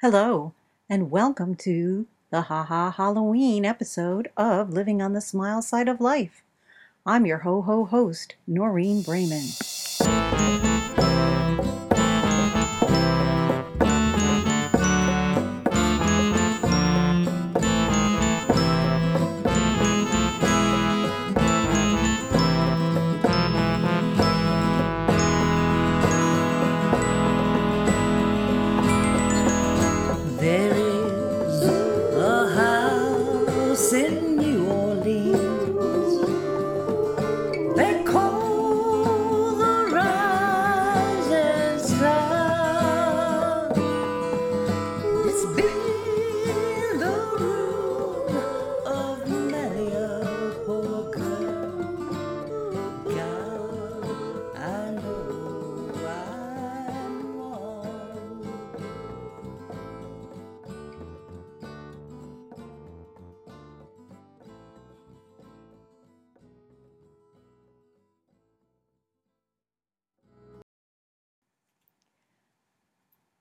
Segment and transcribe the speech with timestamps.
[0.00, 0.54] Hello,
[0.88, 6.00] and welcome to the Ha Ha Halloween episode of Living on the Smile Side of
[6.00, 6.44] Life.
[7.04, 9.87] I'm your ho ho host, Noreen Braman.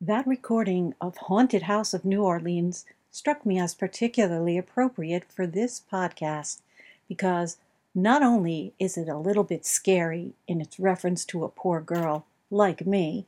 [0.07, 5.81] That recording of Haunted House of New Orleans struck me as particularly appropriate for this
[5.91, 6.61] podcast
[7.09, 7.57] because
[7.93, 12.25] not only is it a little bit scary in its reference to a poor girl
[12.49, 13.25] like me,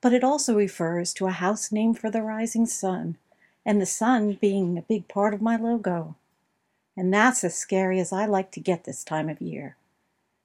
[0.00, 3.18] but it also refers to a house named for the rising sun,
[3.66, 6.14] and the sun being a big part of my logo.
[6.96, 9.76] And that's as scary as I like to get this time of year.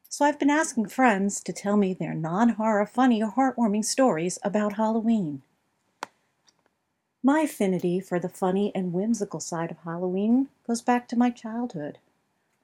[0.10, 4.38] So I've been asking friends to tell me their non horror, funny, or heartwarming stories
[4.44, 5.44] about Halloween.
[7.24, 11.98] My affinity for the funny and whimsical side of Halloween goes back to my childhood.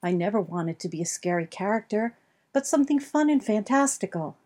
[0.01, 2.15] I never wanted to be a scary character,
[2.53, 4.37] but something fun and fantastical.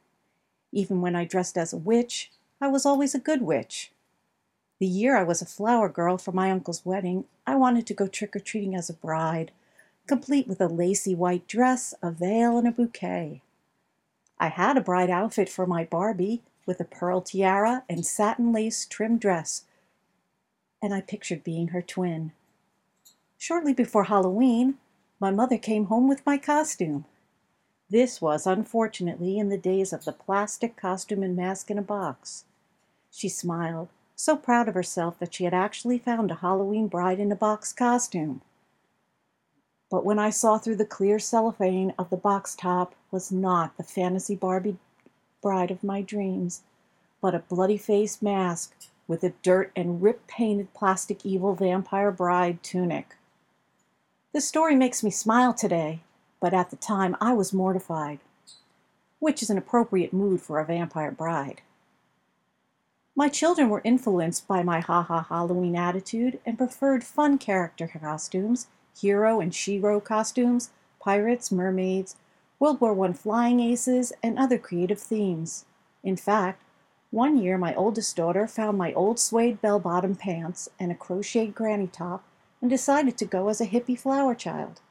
[0.71, 3.91] Even when I dressed as a witch, I was always a good witch.
[4.79, 8.07] The year I was a flower girl for my uncle's wedding, I wanted to go
[8.07, 9.51] trick or treating as a bride,
[10.05, 13.41] complete with a lacy white dress, a veil, and a bouquet.
[14.39, 18.85] I had a bride outfit for my Barbie with a pearl tiara and satin lace
[18.85, 19.63] trimmed dress,
[20.81, 22.31] and I pictured being her twin.
[23.37, 24.75] Shortly before Halloween,
[25.19, 27.05] my mother came home with my costume.
[27.89, 32.45] This was, unfortunately, in the days of the plastic costume and mask in a box.
[33.11, 37.31] She smiled, so proud of herself that she had actually found a Halloween bride in
[37.31, 38.41] a box costume.
[39.89, 43.83] But when I saw through the clear cellophane of the box top was not the
[43.83, 44.77] fantasy Barbie
[45.41, 46.63] bride of my dreams,
[47.21, 48.75] but a bloody faced mask
[49.07, 53.15] with a dirt and rip painted plastic evil vampire bride tunic.
[54.33, 56.01] This story makes me smile today,
[56.39, 58.19] but at the time I was mortified,
[59.19, 61.61] which is an appropriate mood for a vampire bride.
[63.15, 68.67] My children were influenced by my ha ha Halloween attitude and preferred fun character costumes,
[68.95, 70.69] hero and shero costumes,
[70.99, 72.15] pirates, mermaids,
[72.59, 75.65] World War I flying aces, and other creative themes.
[76.03, 76.61] In fact,
[77.11, 81.55] one year my oldest daughter found my old suede bell bottom pants and a crocheted
[81.55, 82.23] granny top
[82.61, 84.81] and decided to go as a hippie flower child.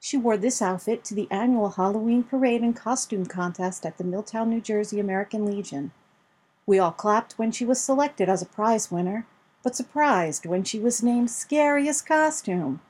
[0.00, 4.48] She wore this outfit to the annual Halloween parade and costume contest at the Milltown,
[4.48, 5.92] New Jersey American Legion.
[6.66, 9.26] We all clapped when she was selected as a prize winner,
[9.62, 12.80] but surprised when she was named Scariest Costume.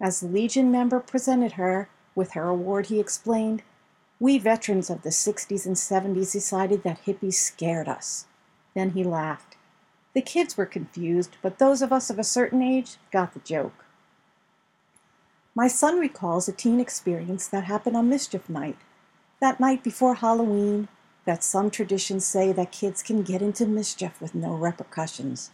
[0.00, 3.62] As the Legion member presented her with her award, he explained,
[4.18, 8.26] We veterans of the 60s and 70s decided that hippies scared us.
[8.74, 9.56] Then he laughed.
[10.14, 13.84] The kids were confused, but those of us of a certain age got the joke.
[15.54, 18.78] My son recalls a teen experience that happened on Mischief Night,
[19.40, 20.88] that night before Halloween,
[21.26, 25.50] that some traditions say that kids can get into mischief with no repercussions.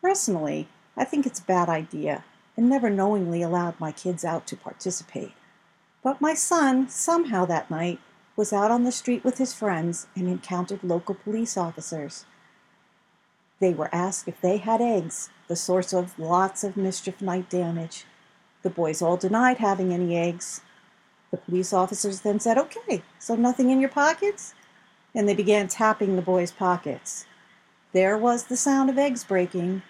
[0.00, 2.24] Personally, I think it's a bad idea
[2.56, 5.32] and never knowingly allowed my kids out to participate.
[6.04, 7.98] But my son, somehow that night,
[8.36, 12.26] was out on the street with his friends and encountered local police officers.
[13.58, 18.04] They were asked if they had eggs, the source of lots of mischief night damage.
[18.62, 20.60] The boys all denied having any eggs.
[21.30, 24.54] The police officers then said, Okay, so nothing in your pockets?
[25.14, 27.24] And they began tapping the boys' pockets.
[27.92, 29.82] There was the sound of eggs breaking.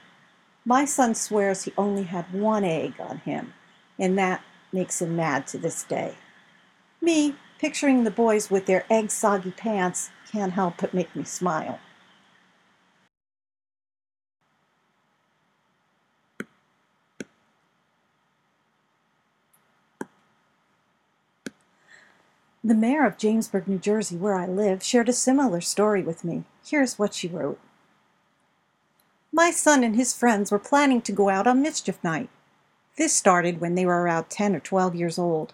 [0.65, 3.55] My son swears he only had one egg on him,
[3.99, 4.43] and that
[4.75, 6.15] makes him mad to this day.
[7.01, 11.79] Me, picturing the boys with their egg soggy pants, can't help but make me smile.
[22.67, 26.45] The mayor of Jamesburg, New Jersey, where I live, shared a similar story with me.
[26.67, 27.61] Here's what she wrote
[29.31, 32.31] My son and his friends were planning to go out on mischief night.
[32.97, 35.53] This started when they were around 10 or 12 years old.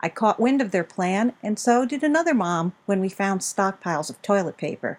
[0.00, 4.08] I caught wind of their plan, and so did another mom when we found stockpiles
[4.08, 4.98] of toilet paper.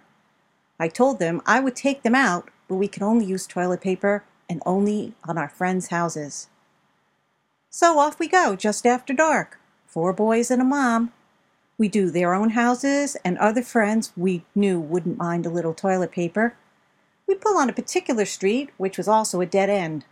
[0.79, 4.23] I told them I would take them out, but we could only use toilet paper
[4.50, 6.50] and only on our friends' houses.
[7.69, 9.57] So off we go just after dark.
[9.88, 11.13] Four boys and a mom.
[11.77, 16.12] We do their own houses and other friends we knew wouldn't mind a little toilet
[16.12, 16.56] paper.
[17.27, 20.03] We pull on a particular street, which was also a dead end.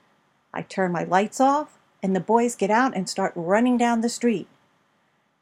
[0.54, 4.10] I turn my lights off, and the boys get out and start running down the
[4.10, 4.48] street.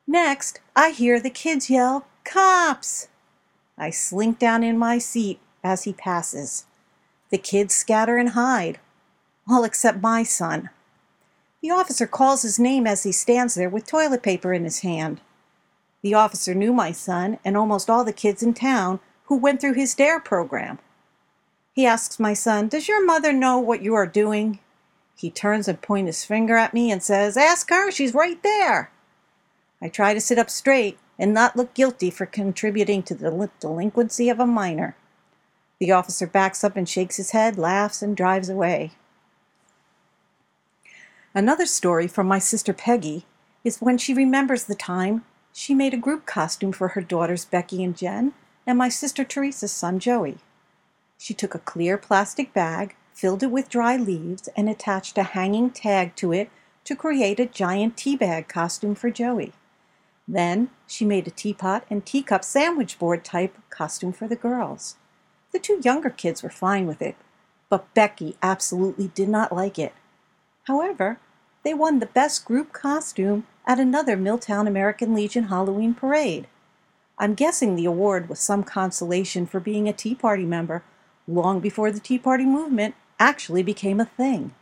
[0.06, 3.08] Next, I hear the kids yell, Cops!
[3.78, 6.66] I slink down in my seat as he passes.
[7.30, 8.80] The kids scatter and hide,
[9.50, 10.70] all except my son.
[11.62, 15.22] The officer calls his name as he stands there with toilet paper in his hand.
[16.02, 19.74] The officer knew my son and almost all the kids in town who went through
[19.74, 20.80] his DARE program.
[21.74, 24.60] He asks my son, Does your mother know what you are doing?
[25.18, 28.92] He turns and points his finger at me and says, Ask her, she's right there.
[29.82, 34.30] I try to sit up straight and not look guilty for contributing to the delinquency
[34.30, 34.96] of a minor.
[35.80, 38.92] The officer backs up and shakes his head, laughs, and drives away.
[41.34, 43.26] Another story from my sister Peggy
[43.64, 47.84] is when she remembers the time she made a group costume for her daughters Becky
[47.84, 48.34] and Jen
[48.68, 50.38] and my sister Teresa's son Joey.
[51.18, 55.72] She took a clear plastic bag, filled it with dry leaves, and attached a hanging
[55.72, 56.52] tag to it
[56.84, 59.54] to create a giant tea bag costume for Joey.
[60.28, 64.98] Then she made a teapot and teacup sandwich board type costume for the girls.
[65.52, 67.16] The two younger kids were fine with it,
[67.70, 69.96] but Becky absolutely did not like it.
[70.66, 71.20] However,
[71.64, 76.48] they won the Best Group Costume at another Milltown American Legion Halloween parade.
[77.18, 80.84] I'm guessing the award was some consolation for being a Tea Party member
[81.28, 84.54] long before the Tea Party movement actually became a thing.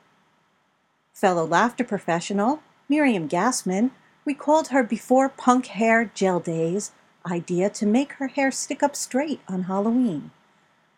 [1.13, 3.91] Fellow laughter professional Miriam Gassman
[4.25, 6.91] recalled her before punk hair gel days
[7.25, 10.31] idea to make her hair stick up straight on Halloween.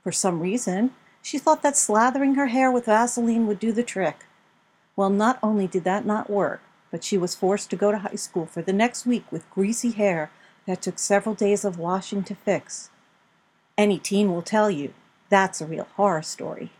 [0.04, 4.26] For some reason, she thought that slathering her hair with Vaseline would do the trick.
[4.96, 6.62] Well, not only did that not work,
[6.92, 9.92] but she was forced to go to high school for the next week with greasy
[9.92, 10.32] hair
[10.66, 12.90] that took several days of washing to fix.
[13.78, 14.94] Any teen will tell you
[15.30, 16.72] that's a real horror story.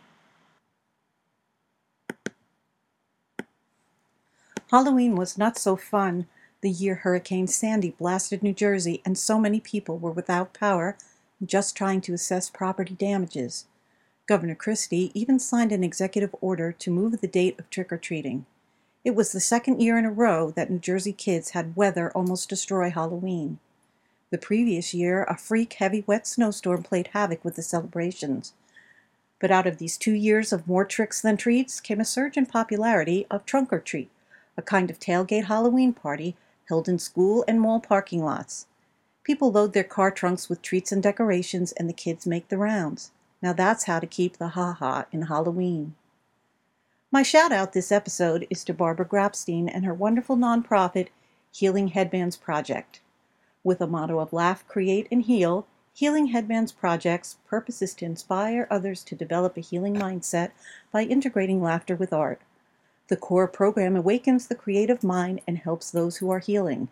[4.70, 6.26] Halloween was not so fun
[6.60, 10.98] the year Hurricane Sandy blasted New Jersey and so many people were without power
[11.42, 13.64] just trying to assess property damages.
[14.26, 18.44] Governor Christie even signed an executive order to move the date of trick or treating.
[19.04, 22.50] It was the second year in a row that New Jersey kids had weather almost
[22.50, 23.58] destroy Halloween.
[24.30, 28.52] The previous year, a freak heavy wet snowstorm played havoc with the celebrations.
[29.40, 32.44] But out of these two years of more tricks than treats came a surge in
[32.44, 34.10] popularity of Trunk or Treat,
[34.58, 36.36] a kind of tailgate Halloween party
[36.68, 38.66] held in school and mall parking lots.
[39.22, 43.12] People load their car trunks with treats and decorations, and the kids make the rounds.
[43.40, 45.94] Now that's how to keep the ha ha in Halloween.
[47.10, 51.08] My shout out this episode is to Barbara Grapstein and her wonderful nonprofit
[51.52, 53.00] Healing Headbands Project.
[53.62, 58.66] With a motto of laugh, create, and heal, Healing Headbands Project's purpose is to inspire
[58.70, 60.50] others to develop a healing mindset
[60.92, 62.40] by integrating laughter with art.
[63.08, 66.88] The core program awakens the creative mind and helps those who are healing.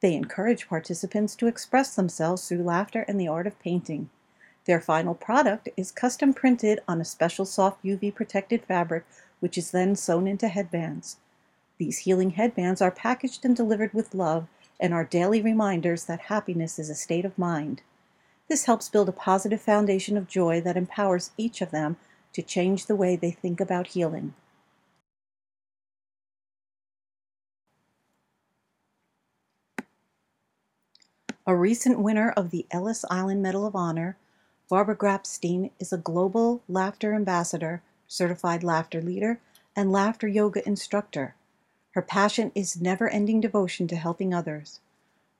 [0.00, 4.10] They encourage participants to express themselves through laughter and the art of painting.
[4.66, 9.04] Their final product is custom printed on a special soft UV protected fabric,
[9.40, 11.16] which is then sewn into headbands.
[11.78, 14.46] These healing headbands are packaged and delivered with love
[14.78, 17.82] and are daily reminders that happiness is a state of mind.
[18.48, 21.96] This helps build a positive foundation of joy that empowers each of them
[22.34, 24.34] to change the way they think about healing.
[31.50, 34.16] A recent winner of the Ellis Island Medal of Honor
[34.68, 39.40] Barbara Grapstein is a global laughter ambassador, certified laughter leader,
[39.74, 41.34] and laughter yoga instructor.
[41.90, 44.78] Her passion is never ending devotion to helping others.